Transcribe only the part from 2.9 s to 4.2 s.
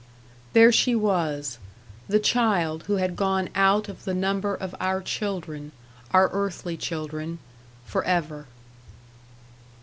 had gone out of the